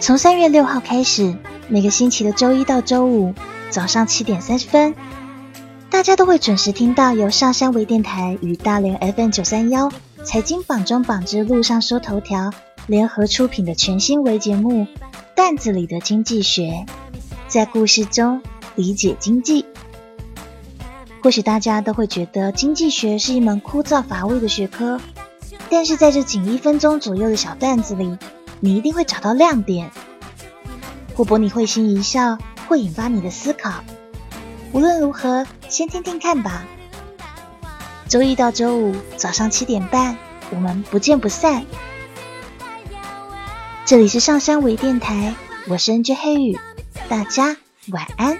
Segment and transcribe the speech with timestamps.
[0.00, 1.36] 从三月六号开始，
[1.68, 3.34] 每个星期的周一到周五
[3.68, 4.94] 早上七点三十分，
[5.90, 9.92] 大家都会准时听到由上山微电台与大连 FM 九三幺
[10.24, 12.50] 财经榜中榜之路上说头条
[12.86, 14.84] 联合出品的全新微节目
[15.36, 16.86] 《段子里的经济学》，
[17.46, 18.40] 在故事中
[18.76, 19.66] 理解经济。
[21.22, 24.98] 或许大家都会觉得经济学是一门枯燥乏味的学科，
[25.68, 28.16] 但是在这仅一分钟左右的小段子里，
[28.60, 29.90] 你一定会找到亮点，
[31.14, 32.38] 或博你会心一笑，
[32.68, 33.82] 或引发你的思考。
[34.72, 36.64] 无论如何，先听听看吧。
[38.06, 40.16] 周一到周五早上七点半，
[40.50, 41.64] 我们不见不散。
[43.86, 45.34] 这里是上山微电台，
[45.66, 46.58] 我是 NJ 黑雨，
[47.08, 47.56] 大家
[47.88, 48.38] 晚安。